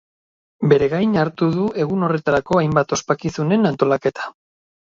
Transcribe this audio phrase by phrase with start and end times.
[0.71, 4.31] Bere gain hartu du egun horretako hainbat ospakizunen antolaketa.